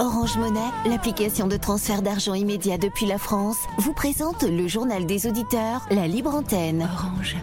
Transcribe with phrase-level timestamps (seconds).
[0.00, 5.26] Orange Monnaie, l'application de transfert d'argent immédiat depuis la France, vous présente le journal des
[5.26, 6.88] auditeurs, la libre antenne.
[6.90, 7.36] Orange.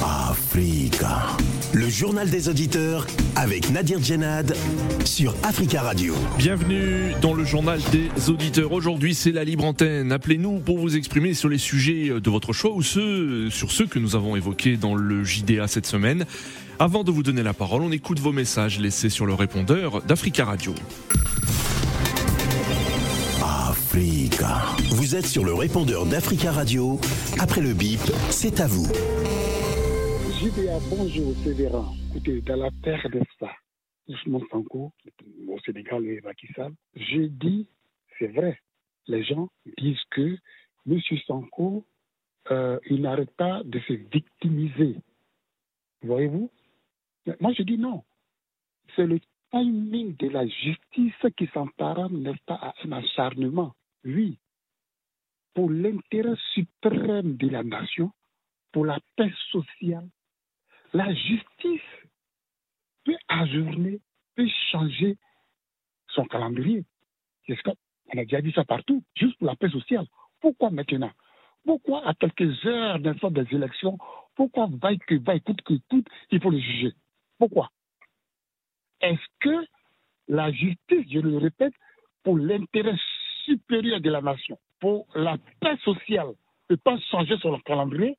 [0.00, 1.26] Africa.
[1.74, 4.54] Le journal des auditeurs avec Nadir Djenad
[5.04, 6.14] sur Africa Radio.
[6.38, 8.70] Bienvenue dans le journal des auditeurs.
[8.70, 10.12] Aujourd'hui, c'est la libre antenne.
[10.12, 13.98] Appelez-nous pour vous exprimer sur les sujets de votre choix ou ceux, sur ceux que
[13.98, 16.26] nous avons évoqués dans le JDA cette semaine.
[16.84, 20.44] Avant de vous donner la parole, on écoute vos messages laissés sur le répondeur d'Africa
[20.44, 20.74] Radio.
[23.40, 24.62] Africa.
[24.90, 26.98] Vous êtes sur le répondeur d'Africa Radio.
[27.38, 28.92] Après le bip, c'est à vous.
[30.40, 31.94] JDA, bonjour, c'est Véran.
[32.10, 33.52] Écoutez, dans la terre de ça,
[34.08, 34.90] Ousmane Sanko,
[35.46, 36.48] au Sénégal et Macky
[36.96, 37.68] j'ai dit,
[38.18, 38.58] c'est vrai,
[39.06, 40.36] les gens disent que
[40.90, 40.98] M.
[41.28, 41.84] Sanko,
[42.50, 44.96] euh, il n'arrête pas de se victimiser.
[46.02, 46.50] Voyez-vous?
[47.40, 48.04] Moi, je dis non.
[48.96, 53.74] C'est le timing de la justice qui s'empare, n'est-ce pas, à un acharnement.
[54.04, 54.38] Oui,
[55.54, 58.10] pour l'intérêt suprême de la nation,
[58.72, 60.08] pour la paix sociale,
[60.92, 61.80] la justice
[63.04, 64.00] peut ajourner,
[64.34, 65.16] peut changer
[66.08, 66.84] son calendrier.
[67.48, 70.06] On a déjà dit ça partout, juste pour la paix sociale.
[70.40, 71.12] Pourquoi maintenant?
[71.64, 73.98] Pourquoi à quelques heures des élections,
[74.34, 76.92] pourquoi va que va écoute que tout, il faut le juger?
[77.42, 77.72] Pourquoi?
[79.00, 79.66] Est-ce que
[80.28, 81.74] la justice, je le répète,
[82.22, 82.94] pour l'intérêt
[83.44, 86.34] supérieur de la nation, pour la paix sociale, ne
[86.68, 88.16] peut pas changer son calendrier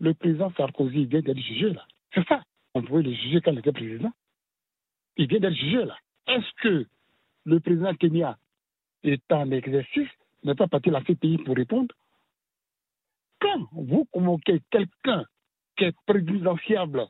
[0.00, 1.86] le président Sarkozy vient d'être jugé là.
[2.12, 2.42] C'est ça.
[2.74, 4.10] On pouvait le juger quand il était président.
[5.16, 5.96] Il vient d'être jugé là.
[6.26, 6.88] Est-ce que
[7.44, 8.36] le président Kenya
[9.04, 10.10] est en exercice,
[10.42, 11.94] n'est pas parti la CPI pour répondre?
[13.40, 15.24] Quand vous convoquez quelqu'un
[15.76, 17.06] qui est présidentiable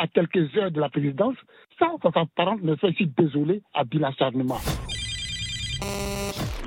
[0.00, 1.36] à quelques heures de la présidence,
[1.78, 4.58] ça, ça s'apparente me fait aussi désolé à l'acharnement.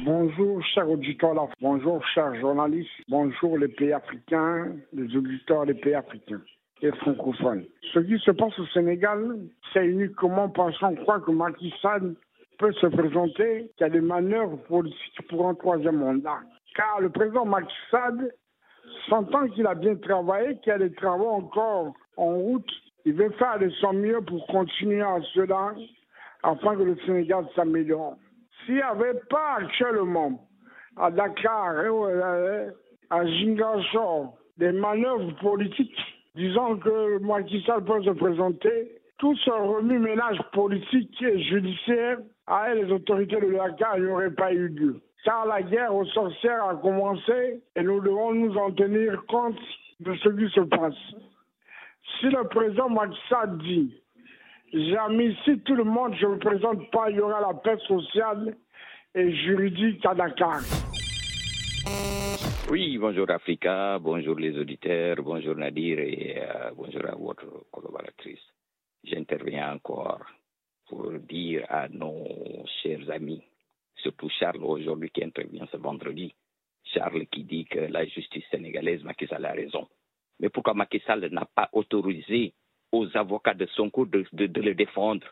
[0.06, 6.42] Bonjour, chers auditeurs, bonjour, chers journalistes, bonjour les pays africains, les auditeurs des pays africains
[6.82, 7.64] et francophones.
[7.94, 9.40] Ce qui se passe au Sénégal,
[9.72, 12.16] c'est uniquement parce qu'on croit que Macky Sall
[12.60, 16.42] peut se présenter qu'il y a des manœuvres politiques pour un troisième mandat.
[16.76, 18.30] Car le président Macky Sall
[19.10, 22.70] sentant qu'il a bien travaillé, qu'il y a des travaux encore en route,
[23.06, 25.74] il veut faire de son mieux pour continuer à cela
[26.44, 28.16] afin que le Sénégal s'améliore.
[28.66, 30.48] S'il n'y avait pas actuellement
[30.98, 32.70] à Dakar, et
[33.10, 36.00] à Zingassor, des manœuvres politiques
[36.36, 42.92] disant que Macky Sall peut se présenter, tout ce remue-ménage politique et judiciaire à les
[42.92, 45.02] autorités de Dakar n'aurait pas eu lieu.
[45.24, 49.60] Car la guerre aux sorcières a commencé et nous devons nous en tenir compte
[50.02, 51.33] de ce qui se passe.
[52.20, 53.18] Si le président Macky
[53.64, 54.04] dit
[54.74, 58.56] Jamais, si tout le monde, ne me présente pas, il y aura la paix sociale
[59.14, 60.62] et juridique à Dakar.
[62.72, 68.42] Oui, bonjour Africa, bonjour les auditeurs, bonjour Nadir et euh, bonjour à votre collaboratrice.
[69.04, 70.26] J'interviens encore
[70.88, 72.26] pour dire à nos
[72.82, 73.44] chers amis,
[73.98, 76.34] surtout Charles aujourd'hui qui intervient ce vendredi,
[76.84, 79.88] Charles qui dit que la justice sénégalaise, Macky Sall a raison.
[80.44, 82.54] Mais pourquoi Macky Sall n'a pas autorisé
[82.92, 85.26] aux avocats de son cours de, le défendre?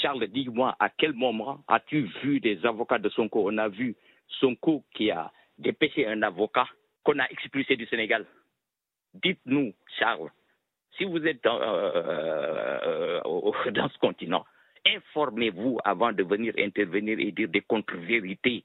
[0.00, 3.50] Charles, dis-moi, à quel moment as-tu vu des avocats de Sonko?
[3.52, 3.94] On a vu
[4.40, 6.66] Sonko qui a dépêché un avocat
[7.04, 8.24] qu'on a expulsé du Sénégal.
[9.12, 10.30] Dites-nous, Charles,
[10.96, 14.46] si vous êtes dans, euh, euh, dans ce continent,
[14.86, 18.64] informez-vous avant de venir intervenir et dire des contre-vérités.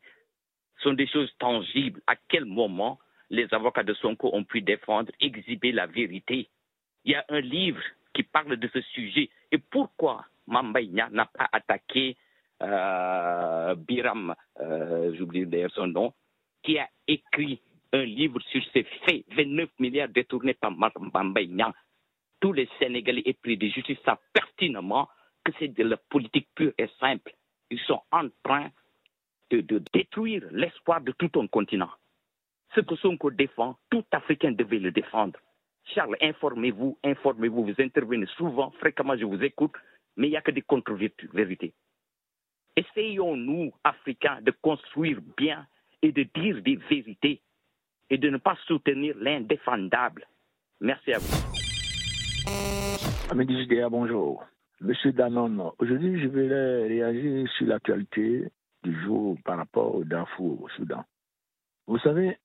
[0.78, 2.00] Ce sont des choses tangibles.
[2.08, 3.00] À quel moment
[3.30, 6.50] les avocats de Sonko ont pu défendre, exhiber la vérité
[7.04, 7.82] Il y a un livre
[8.14, 9.30] qui parle de ce sujet.
[9.52, 12.18] Et pourquoi Mambaïna n'a pas attaqué
[12.64, 16.14] euh, Biram, euh, j'oublie d'ailleurs son nom,
[16.64, 17.62] qui a écrit
[17.94, 21.74] un livre sur ces faits, 29 milliards détournés par Mambaïna.
[22.40, 25.08] Tous les Sénégalais épris de justice savent pertinemment
[25.44, 27.34] que c'est de la politique pure et simple.
[27.70, 28.70] Ils sont en train
[29.50, 31.90] de détruire l'espoir de tout un continent.
[32.76, 35.40] Ce que Sonko défend, tout Africain devait le défendre.
[35.86, 39.74] Charles, informez-vous, informez-vous, vous intervenez souvent, fréquemment, je vous écoute,
[40.18, 41.74] mais il n'y a que des contre-vérités.
[42.76, 45.66] Essayons-nous, Africains, de construire bien
[46.02, 47.42] et de dire des vérités
[48.10, 50.28] et de ne pas soutenir l'indéfendable.
[50.80, 51.48] Merci à vous.
[53.30, 54.46] Amélie bonjour.
[54.80, 58.48] Monsieur Danon, aujourd'hui, je vais réagir sur l'actualité
[58.84, 61.04] du jour par rapport au Darfour, au Soudan.
[61.88, 62.38] Vous savez,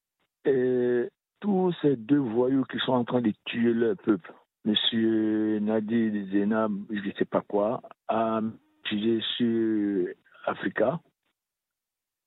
[0.47, 1.09] euh,
[1.41, 4.33] tous ces deux voyous qui sont en train de tuer leur peuple,
[4.65, 8.41] Monsieur Nadir Zenab, je ne sais pas quoi, a
[8.87, 10.09] sujet sur
[10.47, 11.01] Africa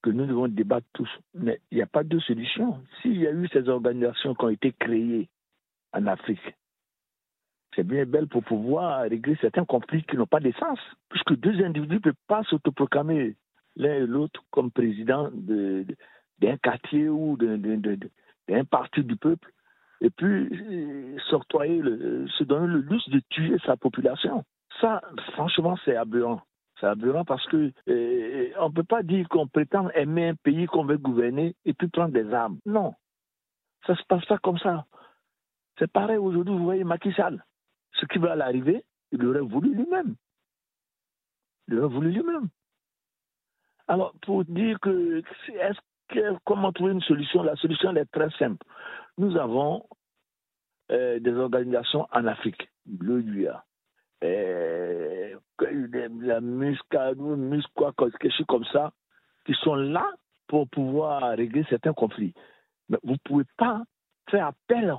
[0.02, 1.10] que nous devons débattre tous.
[1.34, 2.82] Mais il n'y a pas de solution.
[3.02, 5.30] S'il y a eu ces organisations qui ont été créées
[5.94, 6.56] en Afrique,
[7.76, 10.80] c'est bien belle pour pouvoir régler certains conflits qui n'ont pas de sens.
[11.10, 13.36] Puisque deux individus ne peuvent pas s'autoproclamer
[13.76, 15.30] l'un et l'autre comme président
[16.40, 19.52] d'un quartier ou d'un parti du peuple
[20.02, 24.44] et puis euh, s'octroyer, se donner le luxe de tuer sa population.
[24.82, 25.02] Ça,
[25.34, 26.42] franchement, c'est aberrant.
[26.80, 30.66] C'est aberrant parce que euh, on ne peut pas dire qu'on prétend aimer un pays
[30.66, 32.60] qu'on veut gouverner et puis prendre des armes.
[32.66, 32.94] Non.
[33.88, 34.86] Ça se passe pas comme ça.
[35.80, 37.44] C'est pareil aujourd'hui, vous voyez Macky Sall.
[37.94, 40.16] Ce qui va l'arriver, il aurait voulu lui-même.
[41.68, 42.50] Il aurait voulu lui-même.
[43.88, 45.80] Alors, pour dire que, est-ce
[46.46, 47.44] comment trouver une solution?
[47.44, 48.66] La solution est très simple.
[49.18, 49.86] Nous avons
[50.92, 52.70] euh, des organisations en Afrique,
[53.00, 53.64] le UA,
[54.24, 58.92] euh, la MUSCA, MUSCA, quelque chose comme ça,
[59.46, 60.06] qui sont là
[60.48, 62.34] pour pouvoir régler certains conflits.
[62.90, 63.82] Mais vous ne pouvez pas
[64.30, 64.96] faire appel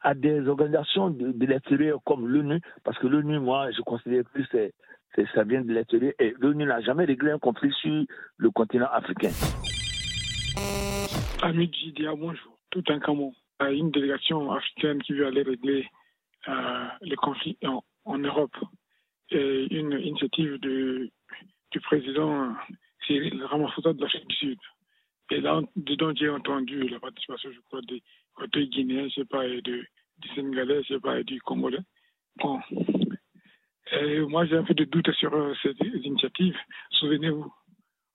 [0.00, 5.26] à des organisations de, de l'extérieur comme l'ONU, parce que l'ONU, moi, je considère que
[5.34, 8.04] ça vient de l'extérieur, et l'ONU n'a jamais réglé un conflit sur
[8.36, 9.30] le continent africain.
[11.42, 12.58] Ami Gidia, bonjour.
[12.70, 13.34] Tout un camon.
[13.60, 15.86] Une délégation africaine qui veut aller régler
[16.48, 18.56] euh, les conflits en, Europe.
[19.30, 21.10] Et une initiative du
[21.82, 22.54] président
[23.06, 24.58] Cyril Ramaphosa de l'Afrique du Sud.
[25.30, 28.02] Et là, dedans, j'ai entendu la participation, je crois, des
[28.34, 29.84] côté guinéen, je sais pas, et de,
[30.18, 31.78] du Sénégalais, je sais pas, et du Congolais.
[32.36, 32.60] Bon.
[33.92, 36.56] Et moi, j'ai un peu de doute sur euh, cette initiative.
[36.92, 37.52] Souvenez-vous,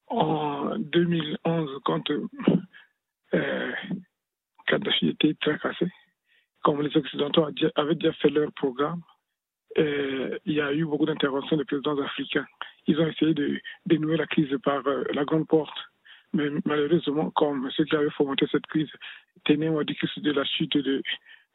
[0.07, 2.09] en 2011, quand
[3.33, 3.71] euh,
[4.67, 5.87] Kadhafi était très cassé,
[6.63, 9.01] comme les Occidentaux avaient déjà fait leur programme,
[9.77, 12.45] euh, il y a eu beaucoup d'interventions des présidents africains.
[12.87, 15.77] Ils ont essayé de dénouer la crise par euh, la grande porte.
[16.33, 18.89] Mais malheureusement, comme ceux qui avaient fomenté cette crise
[19.43, 21.01] tenaient au de la chute de,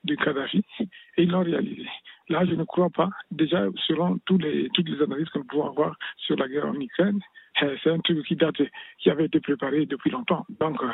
[0.05, 1.87] de Kadhafi, et ils l'ont réalisé.
[2.29, 3.11] Là, je ne crois pas.
[3.31, 6.81] Déjà, selon tous les, toutes les analyses que nous pouvons avoir sur la guerre en
[6.81, 7.21] Ukraine,
[7.63, 8.63] euh, c'est un truc qui date,
[8.99, 10.47] qui avait été préparé depuis longtemps.
[10.61, 10.89] Donc, euh,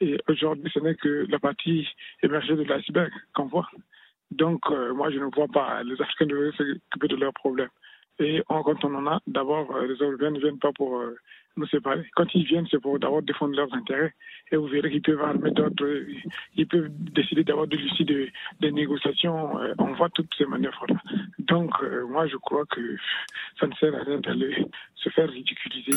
[0.00, 1.88] et aujourd'hui, ce n'est que la partie
[2.22, 3.68] émergée de l'iceberg qu'on voit.
[4.30, 7.70] Donc, euh, moi, je ne vois pas les Africains devraient s'occuper de leurs problèmes.
[8.18, 11.02] Et quand on en a, d'abord, les Européens ne viennent pas pour
[12.14, 14.12] Quand ils viennent, c'est pour d'abord défendre leurs intérêts.
[14.52, 15.86] Et vous verrez qu'ils peuvent armer d'autres,
[16.56, 19.58] ils peuvent décider d'avoir de l'issue des, des négociations.
[19.58, 20.96] Euh, on voit toutes ces manœuvres-là.
[21.38, 22.96] Donc, euh, moi, je crois que
[23.58, 25.92] ça ne sert à rien d'aller se faire ridiculiser.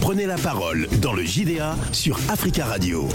[0.00, 3.08] Prenez la parole dans le JDA sur Africa Radio.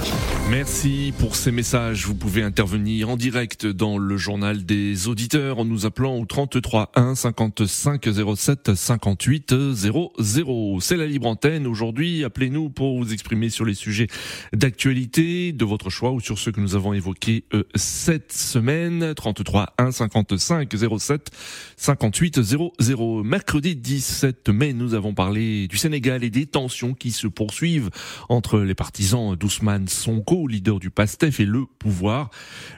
[0.50, 2.06] Merci pour ces messages.
[2.06, 6.92] Vous pouvez intervenir en direct dans le journal des auditeurs en nous appelant au 33
[6.96, 10.80] 1 55 07 58 00.
[10.82, 11.68] C'est la libre antenne.
[11.68, 14.08] Aujourd'hui, appelez-nous pour vous exprimer sur les sujets
[14.54, 19.14] d'actualité de votre choix ou sur ceux que nous avons évoqués euh, cette semaine.
[19.16, 20.70] 33 1 55
[21.00, 21.30] 07
[21.78, 23.24] 58 00.
[23.24, 27.90] Mercredi 17 mai, nous avons parlé du Sénégal et des tensions qui se poursuivent
[28.30, 32.32] entre les partisans d'Ousmane Sonko, leader du PASTEF, et le pouvoir.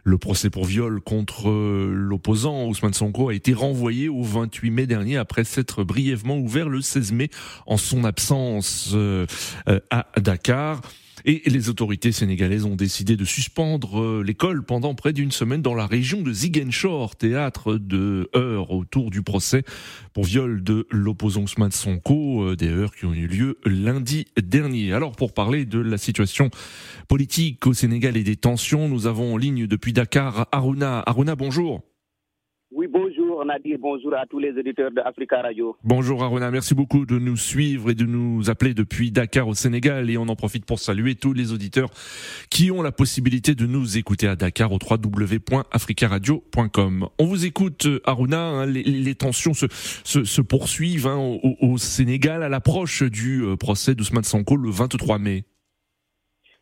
[0.03, 4.87] Le procès pour viol contre euh, l'opposant Ousmane Sonko a été renvoyé au 28 mai
[4.87, 7.29] dernier après s'être brièvement ouvert le 16 mai
[7.65, 9.25] en son absence euh,
[9.69, 10.81] euh, à Dakar.
[11.27, 15.73] Et les autorités sénégalaises ont décidé de suspendre euh, l'école pendant près d'une semaine dans
[15.73, 19.63] la région de Ziguinchor, théâtre de heurts autour du procès
[20.13, 24.93] pour viol de l'opposant Ousmane Sonko, euh, des heurts qui ont eu lieu lundi dernier.
[24.93, 26.51] Alors pour parler de la situation
[27.07, 30.99] politique au Sénégal et des tensions, nous avons en ligne depuis Dakar Aruna.
[31.07, 31.81] Aruna, bonjour.
[32.69, 33.04] Oui, bonjour
[33.43, 35.75] Nadir, bonjour à tous les auditeurs de Africa Radio.
[35.83, 40.09] Bonjour Aruna, merci beaucoup de nous suivre et de nous appeler depuis Dakar au Sénégal
[40.09, 41.89] et on en profite pour saluer tous les auditeurs
[42.49, 47.07] qui ont la possibilité de nous écouter à Dakar au www.africaradio.com.
[47.19, 53.03] On vous écoute Aruna, hein, les, tensions se, se, poursuivent hein, au, Sénégal à l'approche
[53.03, 55.43] du euh, procès d'Ousmane Sanko le 23 mai.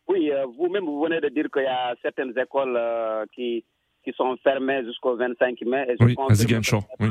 [0.08, 3.64] Oui, euh, vous-même vous venez de dire qu'il y a certaines écoles euh, qui
[4.04, 5.86] qui sont fermés jusqu'au 25 mai.
[5.90, 7.10] Et je oui, à Ziguinchor, oui.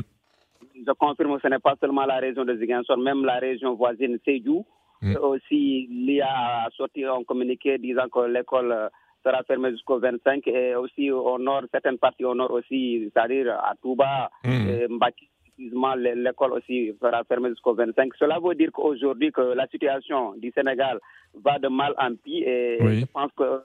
[0.75, 4.19] Je confirme que ce n'est pas seulement la région de Ziguinchor, même la région voisine
[4.25, 4.65] Seyou.
[5.01, 5.17] Mm.
[5.17, 6.27] Aussi, l'IA
[6.67, 8.89] a sorti un communiqué disant que l'école euh,
[9.25, 13.75] sera fermée jusqu'au 25 et aussi au nord, certaines parties au nord aussi, c'est-à-dire à
[13.81, 14.69] Touba, mm.
[14.69, 18.13] et Mbaki, l'école aussi sera fermée jusqu'au 25.
[18.19, 20.99] Cela veut dire qu'aujourd'hui que la situation du Sénégal
[21.35, 23.63] va de mal en pis et je pense que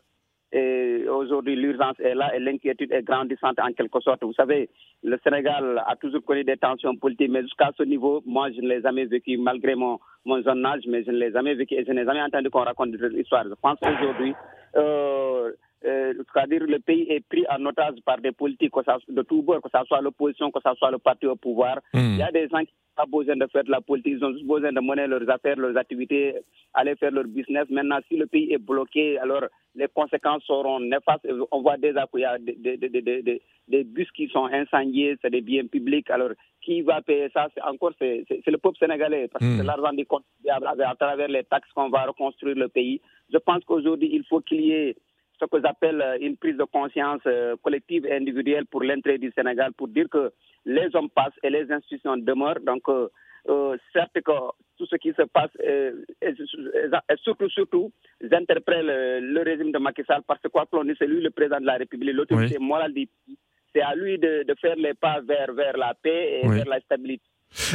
[0.54, 4.24] Et aujourd'hui, l'urgence est là et l'inquiétude est grandissante en quelque sorte.
[4.24, 4.70] Vous savez,
[5.04, 8.70] le Sénégal a toujours connu des tensions politiques, mais jusqu'à ce niveau, moi, je ne
[8.70, 11.54] les ai jamais vécues malgré mon, mon jeune âge, mais je ne les ai jamais
[11.54, 13.44] vécues et je n'ai jamais entendu qu'on raconte de l'histoire.
[13.44, 14.34] Je pense aujourd'hui,
[14.78, 15.52] euh,
[15.86, 19.42] euh, c'est-à-dire le pays est pris en otage par des politiques que ça, de tout
[19.42, 21.78] bord, que ce soit l'opposition, que ce soit le parti au pouvoir.
[21.94, 22.14] Hmm.
[22.14, 24.26] Il y a des gens qui n'ont pas besoin de faire de la politique, ils
[24.26, 26.36] ont juste besoin de mener leurs affaires, leurs activités,
[26.74, 27.66] aller faire leur business.
[27.70, 29.44] Maintenant, si le pays est bloqué, alors
[29.76, 31.28] les conséquences seront néfastes.
[31.52, 35.16] On voit déjà qu'il y a des, des, des, des, des bus qui sont incendiés,
[35.22, 36.10] c'est des biens publics.
[36.10, 36.32] Alors,
[36.62, 37.48] qui va payer ça?
[37.54, 39.58] C'est encore c'est le peuple sénégalais, parce que Hmm.
[39.60, 43.00] c'est l'argent des contribuables à travers les taxes qu'on va reconstruire le pays.
[43.32, 44.96] Je pense qu'aujourd'hui, il faut qu'il y ait
[45.40, 49.32] ce que j'appelle euh, une prise de conscience euh, collective et individuelle pour l'entrée du
[49.32, 50.32] Sénégal, pour dire que
[50.66, 52.60] les hommes passent et les institutions demeurent.
[52.62, 53.08] Donc, euh,
[53.50, 54.32] euh, certes que
[54.78, 57.92] tout ce qui se passe, euh, et, et surtout, surtout,
[58.22, 61.22] j'interprète le, le régime de Macky Sall parce que quoi que l'on dise, c'est lui
[61.22, 63.38] le président de la République, l'autorité morale du pays.
[63.74, 66.56] C'est à lui de, de faire les pas vers, vers la paix et Oui.
[66.58, 67.24] vers la stabilité.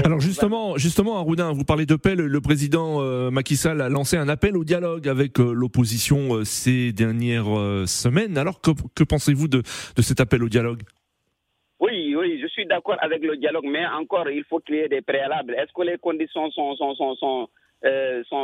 [0.05, 2.15] Alors justement, justement, Arruda, vous parlez de paix.
[2.15, 6.45] Le, président euh, Macky Sall a lancé un appel au dialogue avec euh, l'opposition euh,
[6.45, 8.39] ces dernières euh, semaines.
[8.39, 10.83] Alors que, que pensez-vous de, de cet appel au dialogue?
[11.81, 14.89] Oui, oui, je suis d'accord avec le dialogue, mais encore, il faut qu'il y ait
[14.89, 15.55] des préalables.
[15.55, 17.49] Est-ce que les conditions sont, sont, sont, sont,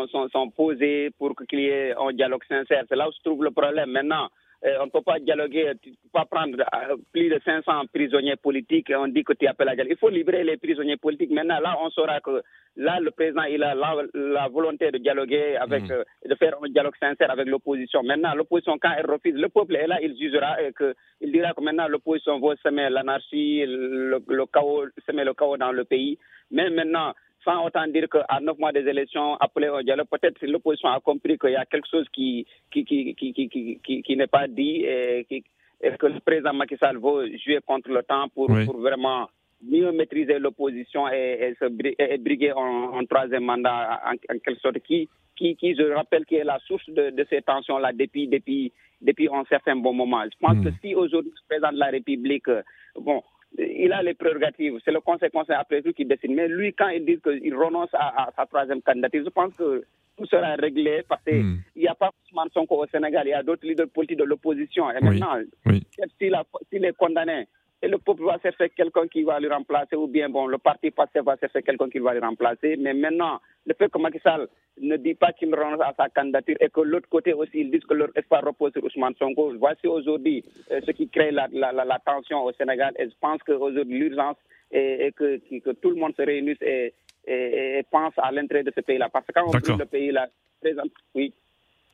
[0.08, 2.84] sont, sont, posées pour qu'il y ait un dialogue sincère?
[2.88, 3.90] C'est là où se trouve le problème.
[3.92, 4.28] Maintenant,
[4.62, 8.36] on ne peut pas dialoguer, tu ne peux pas prendre euh, plus de 500 prisonniers
[8.36, 9.92] politiques et on dit que tu appelles à dialogue.
[9.92, 11.30] Il faut libérer les prisonniers politiques.
[11.30, 12.42] Maintenant, là, on saura que
[12.76, 16.68] là, le président, il a la, la volonté de dialoguer avec, euh, de faire un
[16.68, 18.02] dialogue sincère avec l'opposition.
[18.02, 21.52] Maintenant, l'opposition, quand elle refuse, le peuple est là, il jugera et que, il dira
[21.54, 26.18] que maintenant l'opposition va semer l'anarchie, le, le chaos, semer le chaos dans le pays.
[26.50, 27.14] Mais maintenant,
[27.48, 31.38] sans autant dire qu'à neuf mois des élections, appeler au dialogue, peut-être l'opposition a compris
[31.38, 35.90] qu'il y a quelque chose qui, qui, qui, qui, qui, n'est pas dit et, et
[36.00, 38.66] que le président Macky Sall veut jouer contre le temps pour, Oui.
[38.66, 39.28] pour vraiment
[39.62, 41.66] mieux maîtriser l'opposition et, et, se
[42.14, 42.52] et- briguer
[42.98, 46.58] un troisième mandat en, en quelque sorte qui, qui, qui, je rappelle, qui est la
[46.66, 50.22] source de, de ces tensions-là depuis, depuis, depuis un certain bon moment.
[50.24, 50.64] Je pense Mm.
[50.64, 52.62] que si aujourd'hui le président de la République, euh,
[52.96, 53.22] bon,
[53.56, 56.32] il a les prérogatives, c'est le conseil conseil après tout qui décide.
[56.32, 59.84] Mais lui, quand il dit qu'il renonce à, à sa troisième candidature, je pense que
[60.16, 61.58] tout sera réglé parce qu'il Hmm.
[61.76, 64.90] n'y a pas Ousmane Sonko au Sénégal, il y a d'autres leaders politiques de l'opposition.
[64.90, 65.82] Et maintenant, Oui.
[66.18, 67.46] s'il a- s'il est condamné,
[67.82, 70.90] et le peuple va chercher quelqu'un qui va le remplacer, ou bien bon, le parti
[70.90, 72.76] passé va chercher quelqu'un qui va le remplacer.
[72.76, 74.48] Mais maintenant, le fait que Macky Sall
[74.80, 77.84] ne dit pas qu'il renonce à sa candidature et que l'autre côté aussi, ils disent
[77.84, 81.72] que leur espoir repose sur Ousmane Sonko, voici aujourd'hui euh, ce qui crée la, la,
[81.72, 82.94] la, la tension au Sénégal.
[82.98, 84.36] Et je pense qu'aujourd'hui, l'urgence
[84.70, 86.94] est, est que, que, que tout le monde se réunisse et,
[87.26, 89.08] et, et pense à l'entrée de ce pays-là.
[89.12, 90.28] Parce que quand on le pays-là,
[90.60, 91.32] présente, oui.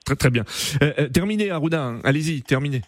[0.07, 0.45] Très très bien.
[0.83, 1.95] Euh, euh, terminez, Arruda.
[2.05, 2.83] Allez-y, terminez.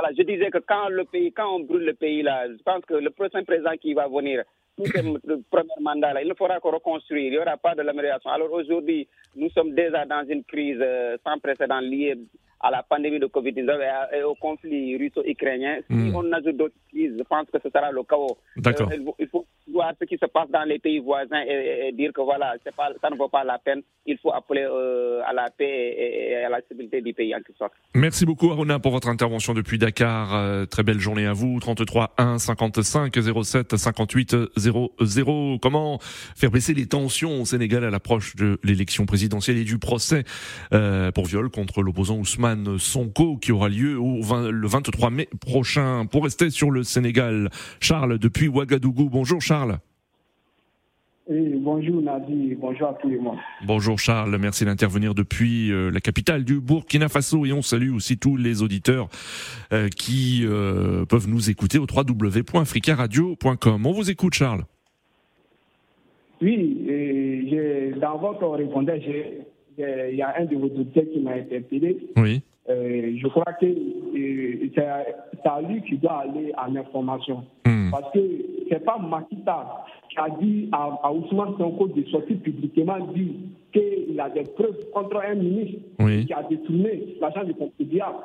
[0.00, 2.82] Voilà, je disais que quand le pays, quand on brûle le pays là, je pense
[2.86, 4.44] que le prochain président qui va venir,
[4.76, 7.74] tout est le premier mandat là, il ne faudra que reconstruire, il n'y aura pas
[7.74, 8.30] de l'amélioration.
[8.30, 12.16] Alors aujourd'hui, nous sommes déjà dans une crise euh, sans précédent liée
[12.60, 15.80] à la pandémie de Covid-19 et, au conflit russo-ukrainien.
[15.86, 16.14] Si Mm.
[16.16, 18.38] on ajoute d'autres crises, je pense que ce sera le chaos.
[18.56, 18.88] D'accord.
[18.92, 22.20] Euh, il faut voir ce qui se passe dans les pays voisins et, dire que
[22.20, 23.82] voilà, ça ne vaut pas la peine.
[24.06, 27.60] Il faut appeler euh, à la paix et, à la stabilité du pays en quelque.
[27.94, 30.34] Merci beaucoup Aruna pour votre intervention depuis Dakar.
[30.34, 31.58] Euh, très belle journée à vous.
[31.60, 35.58] 33 1 55 07 58 00.
[35.60, 40.24] Comment faire baisser les tensions au Sénégal à l'approche de l'élection présidentielle et du procès
[40.72, 45.28] euh, pour viol contre l'opposant Ousmane Sonko qui aura lieu au 20 le 23 mai
[45.40, 46.06] prochain?
[46.06, 47.50] Pour rester sur le Sénégal,
[47.80, 49.08] Charles depuis Ouagadougou.
[49.10, 49.69] Bonjour Charles.
[51.30, 53.36] Oui, bonjour Nadi, bonjour à tout le monde.
[53.64, 58.18] Bonjour Charles, merci d'intervenir depuis euh, la capitale du Burkina Faso et on salue aussi
[58.18, 59.06] tous les auditeurs
[59.72, 63.86] euh, qui euh, peuvent nous écouter au www.africaradio.com.
[63.86, 64.64] On vous écoute Charles.
[66.42, 71.96] Oui, et dans votre répondeur, il y a un de vos auditeurs qui m'a interpellé.
[72.16, 72.42] Oui.
[72.68, 73.66] Je crois que
[74.74, 77.44] c'est à lui qui doit aller en information.
[77.90, 77.92] Hmm.
[77.92, 78.20] Parce que
[78.68, 83.32] c'est pas Makita qui a dit à, à Ousmane Sonko de sortir publiquement dire
[83.72, 86.26] qu'il a des preuves contre un ministre Oui.
[86.26, 88.16] qui a détourné l'argent du contribuable.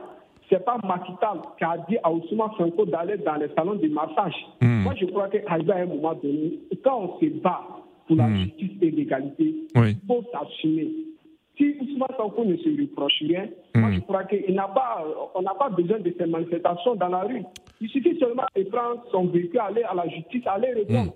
[0.50, 4.36] C'est pas Makita qui a dit à Ousmane Sonko d'aller dans les salons de massage.
[4.62, 4.84] Hmm.
[4.84, 7.62] Moi, je crois qu'à un moment donné, quand on se bat
[8.08, 8.36] pour la Hmm.
[8.38, 9.96] justice et l'égalité, Oui.
[10.02, 10.88] il faut s'assumer.
[11.58, 13.94] Si Ousmane Sonko ne se reproche rien, moi Hmm.
[13.96, 17.44] je crois qu'il n'a pas, on n'a pas besoin de ces manifestations dans la rue.
[17.82, 21.14] Il suffit seulement de prendre son véhicule, aller à la justice, aller répondre.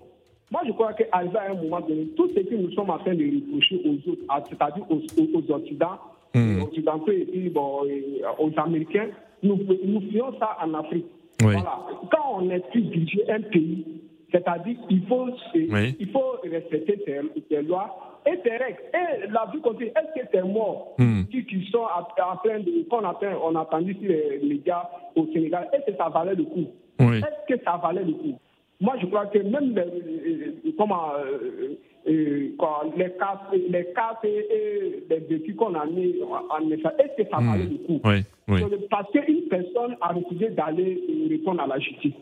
[0.50, 3.14] Moi je crois qu'arrivé à un moment donné, tout ce que nous sommes en train
[3.14, 5.98] de reprocher aux autres, c'est-à-dire aux, aux- aux Occidents,
[6.34, 6.60] Hmm.
[6.60, 9.08] aux Occidentaux et puis bon, et aux Américains,
[9.42, 11.06] nous, nous faisons ça en Afrique.
[11.42, 11.80] Voilà.
[12.10, 13.84] Quand on est plus dirigé un pays,
[14.30, 17.02] c'est-à-dire qu'il faut, il faut respecter
[17.48, 18.82] ses, lois et règles.
[18.94, 19.90] Et la vie continue.
[19.90, 21.24] Est-ce que c'est morts hmm.
[21.30, 22.88] qui, qui, sont en train de.
[22.88, 26.66] Qu'on on a entendu sur les médias au Sénégal, est-ce que ça valait le coup?
[26.98, 28.38] Est-ce que ça valait le coup?
[28.80, 31.76] Moi, je crois que même les, comment, euh,
[32.08, 32.48] euh,
[32.96, 37.38] les cas, les cas et les défis qu'on a mis en effet, est-ce que ça
[37.38, 37.70] valait hmm.
[37.70, 38.00] le coup?
[38.04, 38.60] Oui, oui.
[38.88, 42.14] Parce qu'une personne a refusé d'aller répondre à la justice.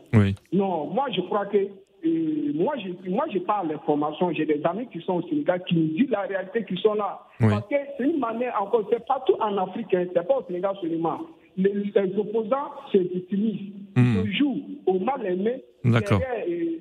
[0.51, 1.57] Non, moi, je crois que
[2.03, 4.31] moi, je, moi, je parle d'information.
[4.33, 7.19] J'ai des amis qui sont au Sénégal qui nous disent la réalité, qui sont là.
[7.39, 10.75] Parce que c'est une manière, encore, c'est partout en Afrique, hein, c'est pas au Sénégal
[10.81, 11.19] seulement.
[11.57, 14.23] Les, les opposants se victimisent, mmh.
[14.23, 16.21] se jouent au mal aimé, derrière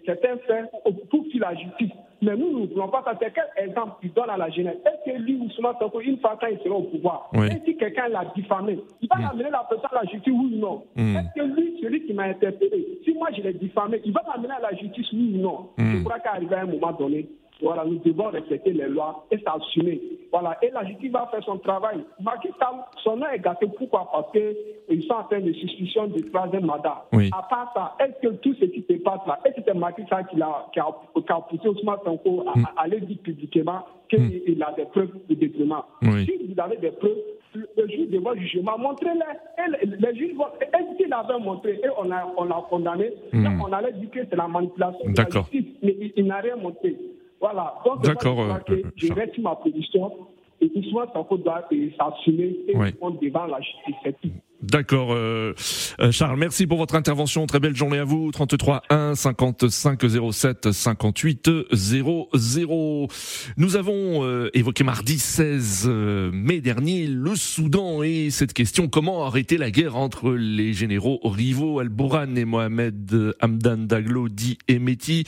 [0.07, 0.67] certains faits
[1.11, 1.93] pour qu'il la justice.
[2.21, 3.13] Mais nous, nous ne voulons pas ça.
[3.21, 6.37] C'est quel exemple il donne à la jeunesse Est-ce que lui, Ousmane Sonko, une fois
[6.41, 7.47] quand il sera au pouvoir, oui.
[7.47, 9.31] et si quelqu'un l'a diffamé, il va mmh.
[9.31, 10.83] amener la personne à la justice, oui ou non?
[10.97, 11.17] Mmh.
[11.17, 14.55] Est-ce que lui, celui qui m'a interpellé, si moi je l'ai diffamé, il va m'amener
[14.55, 15.69] à la justice, oui ou non?
[15.79, 15.99] Mmh.
[15.99, 17.29] Je crois qu'arrivé à un moment donné,
[17.61, 20.01] voilà, nous devons respecter les lois et s'assumer.
[20.31, 21.99] Voilà, et la justice va faire son travail.
[22.21, 23.67] Macky Sall, son nom est gâté.
[23.77, 24.09] Pourquoi?
[24.13, 27.07] Parce qu'ils sont en train de suspicion de troisième mandat.
[27.13, 27.31] Oui.
[27.37, 30.03] À part ça, est-ce que tout ce qui se passe là, est-ce que c'est Macky
[30.09, 32.65] Sall qui a, qui qui a poussé Ousmane Sonko à, mm.
[32.77, 34.63] à, aller dire publiquement qu'il mm.
[34.63, 36.27] a des preuves de détriment oui.
[36.27, 37.17] Si vous avez des preuves,
[37.55, 39.65] le juge de votre jugement, montrez-les.
[39.65, 43.61] Et les juges vont, est-ce qu'il avait montré et on l'a on a condamné, mm.
[43.63, 46.97] on allait dire que c'est la manipulation justice, mais il, il n'a rien montré.
[47.41, 47.75] Voilà.
[47.85, 48.61] Donc, D'accord.
[48.69, 50.13] Je, euh, je reste ma position
[50.61, 54.23] et Ousmane Sanko doit s'assumer et répondre devant la justice.
[54.71, 55.55] D'accord, euh,
[55.99, 57.47] euh, Charles, merci pour votre intervention.
[57.47, 58.31] Très belle journée à vous.
[58.31, 59.99] 33 1 55
[60.31, 63.09] 07 58 00.
[63.57, 69.25] Nous avons euh, évoqué mardi 16 euh, mai dernier le Soudan et cette question comment
[69.25, 71.79] arrêter la guerre entre les généraux rivaux?
[71.79, 75.25] Al-Bourhan et Mohamed Hamdan Daglo dit Emeti.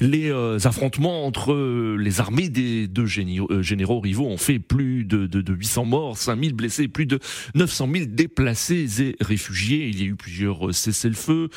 [0.00, 0.30] Les
[0.64, 5.84] affrontements entre les armées des deux généraux, rivaux ont fait plus de, de, de 800
[5.84, 7.18] morts, 5000 blessés, plus de
[7.56, 9.88] 900 000 déplacés et réfugiés.
[9.88, 11.48] Il y a eu plusieurs euh, cessez-le-feu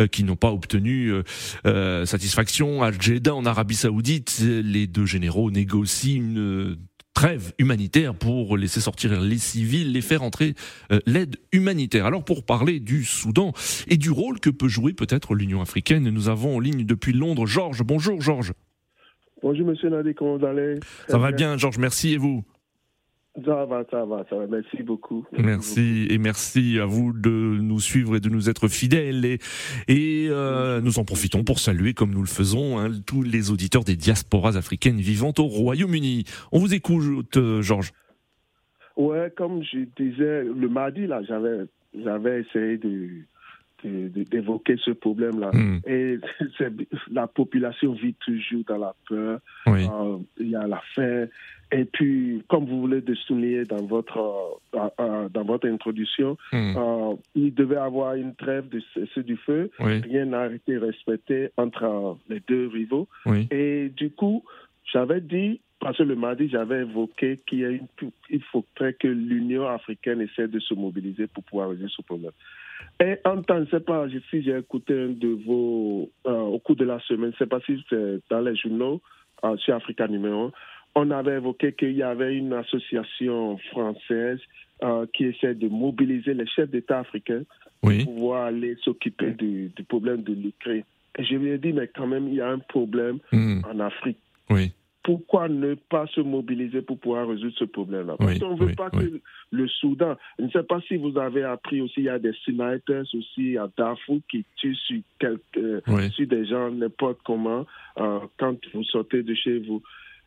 [0.00, 1.12] euh, qui n'ont pas obtenu
[1.66, 2.82] euh, satisfaction.
[2.82, 6.76] À Jeddah, en Arabie Saoudite, les deux généraux négocient une
[7.14, 10.54] trêve humanitaire pour laisser sortir les civils, les faire entrer
[11.06, 12.04] l'aide humanitaire.
[12.04, 13.52] Alors pour parler du Soudan
[13.88, 17.46] et du rôle que peut jouer peut-être l'Union africaine, nous avons en ligne depuis Londres
[17.46, 17.82] Georges.
[17.82, 18.52] Bonjour Georges.
[19.42, 20.74] Bonjour Monsieur Nadé, comment vous allez?
[21.08, 22.44] Ça va bien Georges, merci et vous?
[23.44, 24.46] Ça va, ça va, ça va.
[24.46, 25.26] Merci beaucoup.
[25.38, 29.24] Merci, et merci à vous de nous suivre et de nous être fidèles.
[29.24, 29.38] Et,
[29.88, 33.84] et euh, nous en profitons pour saluer, comme nous le faisons, hein, tous les auditeurs
[33.84, 36.24] des diasporas africaines vivant au Royaume-Uni.
[36.52, 37.92] On vous écoute, euh, Georges.
[38.96, 43.10] Ouais, comme je disais, le mardi, là, j'avais, j'avais essayé de
[43.86, 45.50] d'évoquer ce problème-là.
[45.52, 45.80] Hmm.
[45.86, 46.18] Et
[47.12, 49.40] la population vit toujours dans la peur.
[49.66, 49.86] Oui.
[49.86, 51.26] Euh, il y a la faim.
[51.72, 56.74] Et puis, comme vous voulez de souligner dans votre, euh, euh, dans votre introduction, hmm.
[57.34, 59.70] il devait avoir une trêve de cessez du feu.
[59.80, 60.00] Oui.
[60.00, 63.08] Rien n'a été respecté entre les deux rivaux.
[63.26, 63.48] Oui.
[63.50, 64.44] Et du coup,
[64.92, 67.80] j'avais dit parce que le mardi, j'avais évoqué qu'il
[68.50, 72.32] faudrait que l'Union africaine essaie de se mobiliser pour pouvoir résoudre ce problème.
[73.00, 76.58] Et en temps, je ne sais pas si j'ai écouté un de vos, euh, au
[76.58, 79.00] cours de la semaine, je ne sais pas si c'est dans les journaux,
[79.44, 80.50] euh, sur Africa numéro
[80.96, 84.40] on avait évoqué qu'il y avait une association française
[84.82, 87.42] euh, qui essaie de mobiliser les chefs d'État africains
[87.82, 88.04] oui.
[88.04, 90.84] pour pouvoir aller s'occuper du, du, problème de l'Ukraine.
[91.18, 93.60] Et je lui ai dit, mais quand même, il y a un problème mmh.
[93.70, 94.18] en Afrique.
[94.48, 94.72] Oui
[95.06, 98.16] pourquoi ne pas se mobiliser pour pouvoir résoudre ce problème-là?
[98.18, 99.04] Parce oui, qu'on ne veut oui, pas oui.
[99.04, 99.20] que
[99.52, 102.32] le Soudan, je ne sais pas si vous avez appris aussi, il y a des
[102.44, 106.10] snipers aussi à Darfour qui tuent sur, quelques, oui.
[106.10, 107.64] sur des gens n'importe comment
[107.98, 109.80] euh, quand vous sortez de chez vous.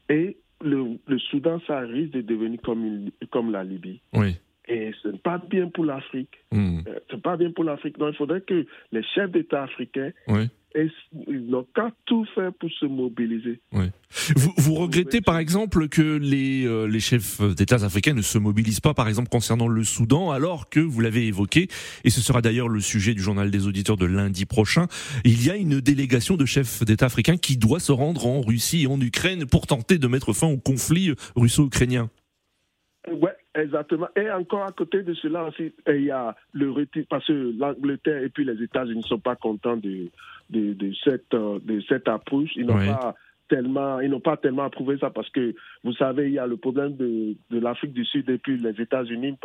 [0.07, 3.99] Et le, le, Soudan, ça risque de devenir comme, une, comme la Libye.
[4.13, 4.37] Oui.
[4.69, 6.37] Et ce n'est pas bien pour l'Afrique.
[6.51, 6.81] Mmh.
[6.87, 7.97] Euh, ce n'est pas bien pour l'Afrique.
[7.97, 10.47] Donc, il faudrait que les chefs d'État africains oui.
[11.27, 13.59] n'ont qu'à tout faire pour se mobiliser.
[13.71, 13.85] Oui.
[14.35, 18.79] Vous, vous regrettez par exemple que les, euh, les chefs d'État africains ne se mobilisent
[18.79, 21.67] pas, par exemple, concernant le Soudan, alors que, vous l'avez évoqué,
[22.03, 24.85] et ce sera d'ailleurs le sujet du journal des auditeurs de lundi prochain,
[25.25, 28.83] il y a une délégation de chefs d'État africains qui doit se rendre en Russie
[28.83, 32.11] et en Ukraine pour tenter de mettre fin au conflit russo-ukrainien.
[33.11, 34.07] Ouais, exactement.
[34.15, 38.23] Et encore à côté de cela aussi, il y a le retire, parce que l'Angleterre
[38.23, 40.07] et puis les États-Unis ne sont pas contents de,
[40.49, 42.51] de, de, cette, de cette approche.
[42.55, 42.87] Ils n'ont Oui.
[42.87, 43.15] pas
[43.49, 46.55] tellement, ils n'ont pas tellement approuvé ça parce que vous savez, il y a le
[46.55, 49.35] problème de, de l'Afrique du Sud et puis les États-Unis.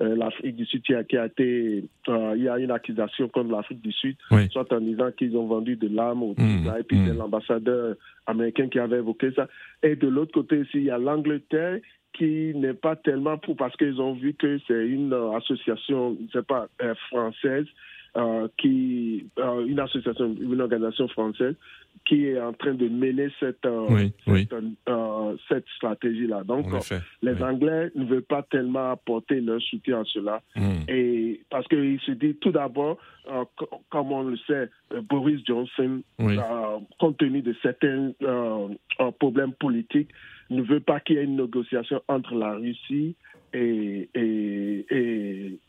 [0.00, 3.28] Euh, L'Afrique du Sud qui a, qui a été, euh, il y a une accusation
[3.28, 4.16] contre l'Afrique du Sud,
[4.50, 7.18] soit en disant qu'ils ont vendu de l'arme ou mmh, et puis c'est mmh.
[7.18, 9.48] l'ambassadeur américain qui avait évoqué ça.
[9.82, 11.80] Et de l'autre côté aussi, il y a l'Angleterre
[12.12, 16.44] qui n'est pas tellement pour parce qu'ils ont vu que c'est une association, je sais
[16.44, 16.68] pas,
[17.08, 17.66] française
[18.16, 21.54] euh, qui, euh, une association, une organisation française
[22.04, 26.42] qui est en train de mener cette, euh, cette, stratégie-là.
[26.42, 26.66] Donc,
[27.22, 30.42] les Anglais ne veulent pas tellement apporter leur soutien à cela.
[30.56, 30.80] Hmm.
[30.88, 32.98] Et parce qu'ils se disent tout d'abord,
[33.90, 34.70] comme on le sait,
[35.08, 36.02] Boris Johnson,
[36.98, 38.12] compte tenu de certains
[39.20, 40.08] problèmes politiques,
[40.50, 43.14] ne veut pas qu'il y ait une négociation entre la Russie et,
[43.52, 44.86] et, et,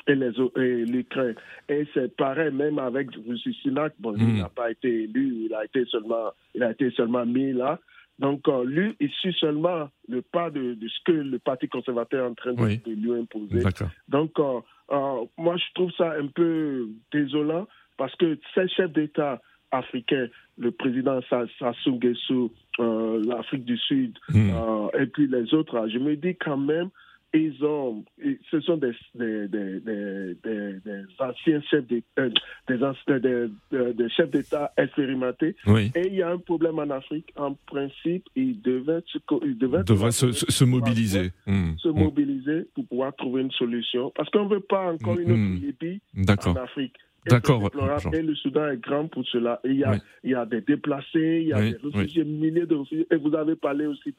[0.07, 1.35] et l'Ukraine.
[1.69, 3.93] Et c'est pareil même avec Russie Sunak.
[3.99, 4.37] Bon, il hmm.
[4.39, 7.79] n'a pas été élu, il a été seulement, il a été seulement mis là.
[8.19, 12.25] Donc, euh, lui, il suit seulement le pas de, de, ce que le Parti conservateur
[12.25, 13.63] est en train de, lui imposer.
[14.09, 14.59] Donc, euh,
[14.91, 17.67] euh, moi, je trouve ça un peu désolant
[17.97, 19.41] parce que ces chefs d'État
[19.71, 20.27] africains,
[20.59, 24.51] le président Sassou Nguesso, l'Afrique du Sud, hmm.
[24.99, 26.89] et puis les autres, je me dis quand même,
[27.33, 28.03] ils ont,
[28.49, 31.85] ce sont des, des, des, des anciens chefs
[32.19, 35.55] euh, des, chefs d'État expérimentés.
[35.95, 37.31] Et il y a un problème en Afrique.
[37.37, 39.03] En principe, ils devaient,
[39.43, 41.31] ils devaient, se, se, mobiliser.
[41.47, 41.75] Hmm.
[41.77, 44.11] Se mobiliser pour pouvoir trouver une solution.
[44.15, 45.65] Parce qu'on ne veut pas encore une autre.
[45.65, 46.95] Libye en Afrique.
[47.27, 47.69] D'accord.
[48.13, 49.59] Et le Soudan est grand pour cela.
[49.63, 52.75] Il y a, il y a des déplacés, il y a des réfugiés, milliers de
[52.75, 53.07] réfugiés.
[53.11, 54.13] Et vous avez parlé aussi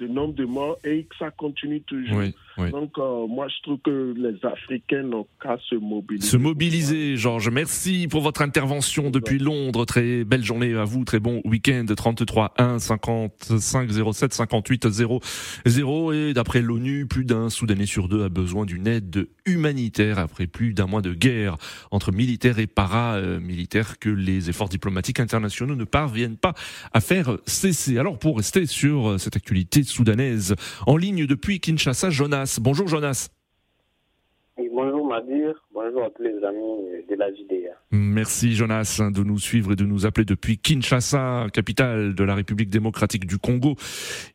[0.00, 2.20] du nombre de morts et ça continue toujours.
[2.72, 6.26] Donc, euh, moi, je trouve que les Africains n'ont qu'à se mobiliser.
[6.26, 7.50] Se mobiliser, Georges.
[7.50, 9.84] Merci pour votre intervention depuis Londres.
[9.84, 11.04] Très belle journée à vous.
[11.04, 11.86] Très bon week-end.
[11.96, 16.12] 33 1 55 07 58 00.
[16.12, 20.74] Et d'après l'ONU, plus d'un Soudanais sur deux a besoin d'une aide humanitaire après plus
[20.74, 21.56] d'un mois de guerre
[21.92, 26.54] entre militaires et paramilitaires que les efforts diplomatiques internationaux ne parviennent pas
[26.92, 27.98] à faire cesser.
[27.98, 30.54] Alors pour rester sur cette actualité soudanaise,
[30.86, 32.58] en ligne depuis Kinshasa, Jonas.
[32.60, 33.28] Bonjour Jonas.
[35.72, 37.74] Bonjour à tous les amis de la JDA.
[37.90, 42.70] Merci Jonas de nous suivre et de nous appeler depuis Kinshasa, capitale de la République
[42.70, 43.74] démocratique du Congo.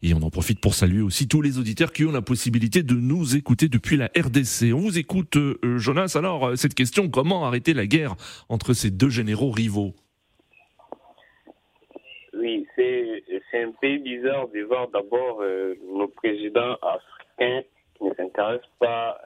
[0.02, 2.96] Et on en profite pour saluer aussi tous les auditeurs qui ont la possibilité de
[2.96, 4.74] nous écouter depuis la RDC.
[4.74, 6.16] On vous écoute euh, Jonas.
[6.18, 8.16] Alors euh, cette question, comment arrêter la guerre
[8.50, 9.94] entre ces deux généraux rivaux?
[12.34, 17.73] Oui, c'est un peu bizarre de voir d'abord euh, nos présidents africains qui
[18.04, 19.20] ne s'intéressent pas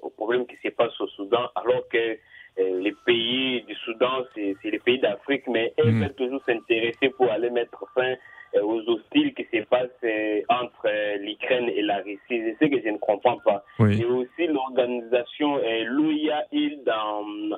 [0.00, 2.18] au problème qui se passe au Soudan alors que
[2.58, 6.02] euh, les pays du Soudan, c'est les pays d'Afrique, mais elles mm.
[6.02, 8.16] veulent toujours s'intéresser pour aller mettre fin euh,
[8.60, 10.88] aux hostiles qui se passent euh, entre
[11.20, 12.18] l'Ukraine et la Russie.
[12.28, 13.64] C'est ce que je ne comprends pas.
[13.80, 16.44] Et aussi l'organisation l'OIA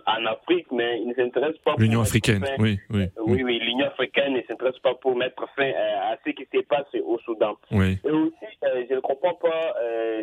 [0.07, 1.75] en Afrique, mais ils ne s'intéressent pas.
[1.79, 3.07] L'Union africaine, oui, oui.
[3.27, 6.87] oui, oui, l'Union africaine ne s'intéresse pas pour mettre fin à ce qui se passe
[7.05, 7.57] au Soudan.
[7.71, 7.99] Oui.
[8.05, 9.75] Et aussi, je ne comprends pas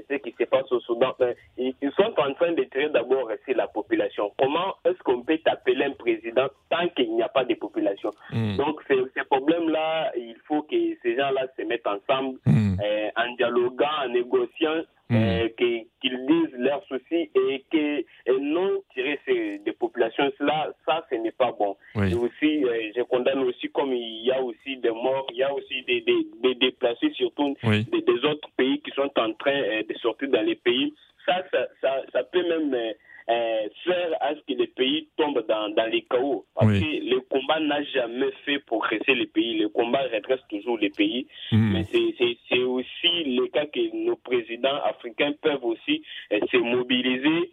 [0.09, 1.13] ce qui se passe au Soudan.
[1.57, 4.31] Ils sont en train de tirer d'abord c'est la population.
[4.37, 8.11] Comment est-ce qu'on peut appeler un président tant qu'il n'y a pas de population?
[8.31, 8.57] Hmm.
[8.57, 12.75] Donc, ces, problèmes-là, il faut que ces gens-là se mettent ensemble hmm.
[12.83, 18.05] euh, en dialoguant, en négociant, euh, qu'ils disent leurs soucis et que
[18.39, 20.31] non tirer ces, des populations.
[20.37, 21.75] Cela, ça, ce n'est pas bon.
[21.95, 25.43] Et aussi, euh, je condamne aussi, comme il y a aussi des morts, il y
[25.43, 29.93] a aussi des, des, déplacés, surtout des, des, autres pays qui sont en train de
[30.01, 30.93] sortir dans les pays.
[31.25, 32.93] Ça, ça, ça, ça peut même
[33.31, 36.45] euh, faire à ce que les pays tombent dans, dans les chaos.
[36.55, 39.57] Parce que le combat n'a jamais fait progresser les pays.
[39.57, 41.27] Le combat redresse toujours les pays.
[41.51, 41.73] Hmm.
[41.73, 47.51] Mais c'est aussi le cas que nos présidents africains peuvent aussi euh, se mobiliser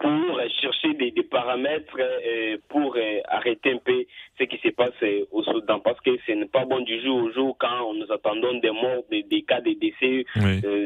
[0.00, 4.04] pour chercher des, des paramètres euh, pour euh, arrêter un peu
[4.38, 5.80] ce qui se passe euh, au Soudan.
[5.80, 9.04] Parce que ce n'est pas bon du jour au jour quand nous attendons des morts,
[9.10, 10.24] des, des cas de décès.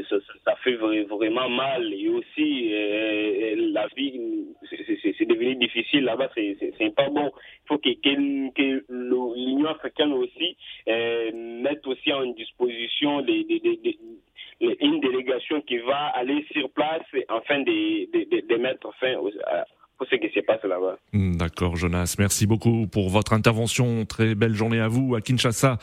[0.09, 1.93] Ça, ça, fait vraiment mal.
[1.93, 2.71] Et aussi,
[3.73, 4.47] la vie,
[5.19, 6.31] c'est devenu difficile là-bas.
[6.35, 7.31] C'est pas bon.
[7.65, 13.99] Il faut que, que, que l'Union africaine aussi mette aussi en disposition des, des, des
[14.81, 19.17] une délégation qui va aller sur place afin de, de, de, mettre fin
[20.11, 20.33] ce qui
[20.69, 20.99] là-bas.
[21.13, 22.17] Hmm, d'accord, Jonas.
[22.19, 24.05] Merci beaucoup pour votre intervention.
[24.05, 25.79] Très belle journée à vous à Kinshasa.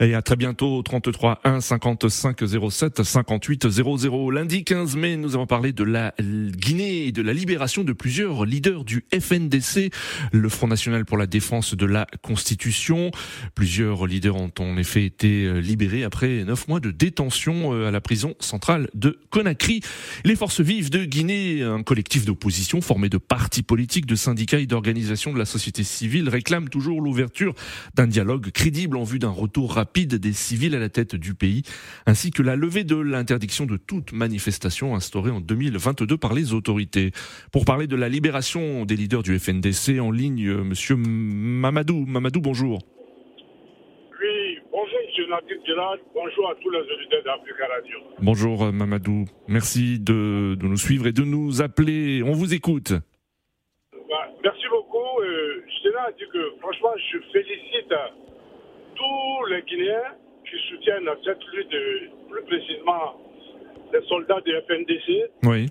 [0.00, 2.36] Et à très bientôt, 33 1 55
[2.70, 4.30] 07 58 00.
[4.30, 8.44] Lundi 15 mai, nous avons parlé de la Guinée et de la libération de plusieurs
[8.44, 9.90] leaders du FNDC,
[10.32, 13.10] le Front National pour la défense de la Constitution.
[13.54, 17.90] Plusieurs leaders ont en effet été euh, libérés après neuf mois de détention euh, à
[17.90, 19.80] la prison centrale de Conakry.
[20.24, 24.66] Les forces vives de Guinée, un collectif d'opposition formé de partis politiques, de syndicats et
[24.66, 27.54] d'organisations de la société civile, réclament toujours l'ouverture
[27.94, 31.62] d'un dialogue crédible en vue d'un retour rapide des civils à la tête du pays,
[32.06, 37.12] ainsi que la levée de l'interdiction de toute manifestation instaurée en 2022 par les autorités.
[37.52, 42.04] Pour parler de la libération des leaders du FNDC, en ligne, monsieur Mamadou.
[42.06, 42.78] Mamadou, bonjour.
[44.20, 45.96] Oui, bonjour, monsieur Nadir Gérard.
[46.14, 47.98] Bonjour à tous les auditeurs d'Africa Radio.
[48.20, 49.26] Bonjour, Mamadou.
[49.48, 52.22] Merci de, de, nous suivre et de nous appeler.
[52.22, 52.92] On vous écoute.
[55.98, 57.94] À dire que, franchement, je félicite
[58.94, 61.74] tous les Guinéens qui soutiennent cette lutte,
[62.30, 63.20] plus précisément
[63.92, 65.30] les soldats de FNDC.
[65.44, 65.66] Oui.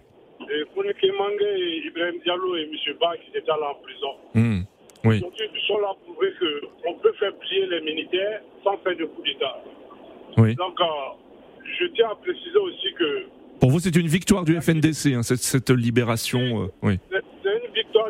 [0.49, 2.95] Et Kouneke Mangé, Ibrahim Diallo et M.
[2.99, 4.13] Ba qui étaient là en prison.
[4.33, 4.61] Hmm.
[5.05, 5.17] Oui.
[5.17, 6.33] Aujourd'hui, ils sont là pour prouver
[6.83, 9.63] qu'on peut faire plier les militaires sans faire de coup d'État.
[10.38, 10.55] Oui.
[10.55, 10.85] Donc, euh,
[11.79, 13.25] je tiens à préciser aussi que.
[13.59, 16.63] Pour vous, c'est une victoire du FNDC, hein, cette, cette, libération.
[16.63, 16.99] Euh, oui.
[17.11, 17.23] C'est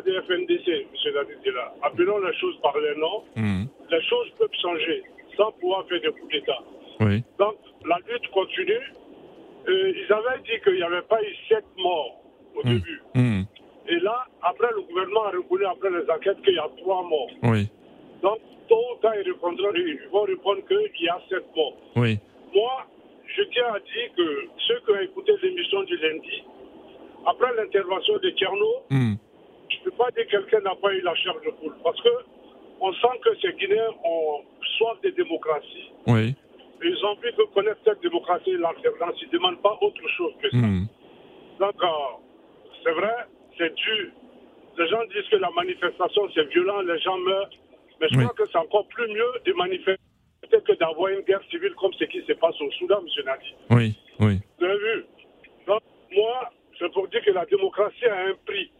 [0.04, 1.12] du FNDC, M.
[1.14, 1.74] Dadidila.
[1.82, 3.22] Appelons les choses par les noms.
[3.36, 3.64] Hmm.
[3.90, 5.02] Les choses peuvent changer
[5.36, 6.58] sans pouvoir faire de coup d'État.
[7.00, 7.22] Oui.
[7.38, 8.92] Donc, la lutte continue.
[9.68, 12.20] Euh, ils avaient dit qu'il n'y avait pas eu sept morts
[12.56, 12.68] au Hmm.
[12.74, 13.00] début.
[13.14, 13.42] Hmm.
[13.88, 17.30] Et là, après, le gouvernement a reconnu, après les enquêtes, qu'il y a trois morts.
[17.44, 17.68] Oui.
[18.22, 21.76] Donc, tôt ou tard, ils, ils vont répondre qu'il y a sept morts.
[21.96, 22.18] Oui.
[22.54, 22.86] Moi,
[23.26, 26.42] je tiens à dire que ceux qui ont écouté l'émission du lundi,
[27.26, 29.14] après l'intervention de Tcherno, Hmm.
[29.86, 31.74] Ne peux pas dire que quelqu'un n'a pas eu la chair de poule.
[31.82, 32.08] Parce que
[32.80, 34.42] on sent que ces Guinéens ont
[34.76, 35.90] soif de démocratie.
[36.06, 36.34] Oui.
[36.84, 39.14] Ils ont envie de connaître cette démocratie et l'alternance.
[39.22, 40.56] Ils ne demandent pas autre chose que ça.
[40.58, 40.86] Hmm.
[41.58, 41.86] Donc, euh,
[42.84, 43.14] c'est vrai,
[43.56, 44.10] c'est dur.
[44.78, 47.48] Les gens disent que la manifestation, c'est violent, les gens meurent.
[47.98, 48.24] Mais je Oui.
[48.24, 49.96] crois que c'est encore plus mieux de manifester
[50.52, 53.24] que d'avoir une guerre civile comme ce qui se passe au Soudan, M.
[53.24, 53.54] Nadi.
[53.70, 53.96] Oui.
[54.20, 54.38] Oui.
[54.58, 55.04] Vous avez vu?
[55.66, 55.80] Donc,
[56.12, 58.70] moi, c'est pour dire que la démocratie a un prix.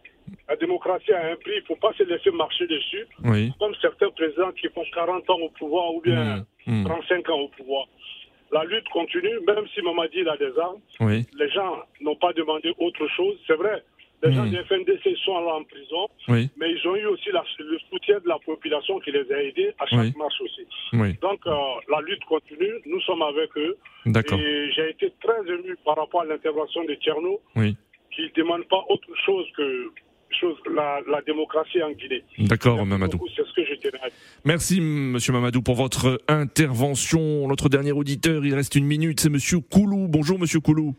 [0.49, 3.05] La démocratie a un prix, il ne faut pas se laisser marcher dessus.
[3.25, 3.51] Oui.
[3.59, 6.83] Comme certains présidents qui font 40 ans au pouvoir ou bien Hmm.
[6.85, 7.85] 35 ans au pouvoir.
[8.51, 10.79] La lutte continue, même si Mamadi a des armes.
[11.01, 11.25] Oui.
[11.37, 13.37] Les gens n'ont pas demandé autre chose.
[13.47, 13.83] C'est vrai,
[14.23, 14.49] les gens Hmm.
[14.49, 16.49] du FNDC sont là en prison, Oui.
[16.57, 19.73] mais ils ont eu aussi la- le soutien de la population qui les a aidés
[19.79, 20.13] à chaque Oui.
[20.17, 20.65] marche aussi.
[20.93, 21.13] Oui.
[21.21, 21.51] Donc, euh,
[21.89, 23.77] la lutte continue, nous sommes avec eux.
[24.05, 28.83] Et j'ai été très ému par rapport à l'intervention de Tcherno, qui ne demande pas
[28.89, 29.91] autre chose que
[30.39, 32.23] chose, la, la démocratie en Guinée.
[32.39, 33.19] D'accord, Mamadou.
[33.35, 34.17] C'est ce que je tenais à dire.
[34.45, 37.47] Merci, Monsieur Mamadou, pour votre intervention.
[37.47, 40.07] Notre dernier auditeur, il reste une minute, c'est Monsieur Koulou.
[40.07, 40.95] Bonjour, Monsieur Koulou.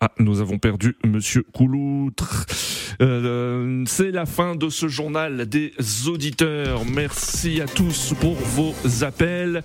[0.00, 2.10] Ah, nous avons perdu Monsieur Koulou.
[2.16, 2.46] Tr-
[3.00, 5.72] Euh, c'est la fin de ce journal des
[6.08, 6.84] auditeurs.
[6.84, 9.62] Merci à tous pour vos appels.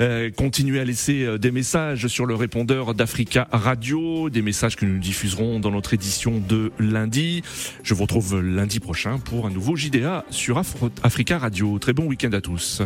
[0.00, 4.86] Euh, continuez à laisser euh, des messages sur le répondeur d'Africa Radio, des messages que
[4.86, 7.42] nous diffuserons dans notre édition de lundi.
[7.82, 10.56] Je vous retrouve lundi prochain pour un nouveau JDA sur
[11.02, 11.78] Africa Radio.
[11.78, 12.80] Très bon week-end à tous.